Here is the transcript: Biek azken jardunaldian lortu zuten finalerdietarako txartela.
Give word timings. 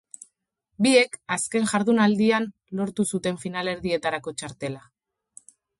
Biek 0.85 1.17
azken 1.35 1.69
jardunaldian 1.73 2.49
lortu 2.81 3.07
zuten 3.17 3.41
finalerdietarako 3.47 4.35
txartela. 4.43 4.83